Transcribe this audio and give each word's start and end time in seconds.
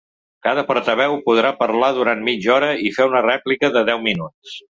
Cada 0.45 0.61
portaveu 0.69 1.17
podrà 1.27 1.51
parlar 1.59 1.91
durant 1.99 2.25
mitja 2.29 2.53
hora 2.55 2.71
i 2.87 2.93
fer 2.97 3.07
una 3.13 3.23
rèplica 3.27 3.73
de 3.77 3.85
deu 3.93 4.05
minuts. 4.11 4.59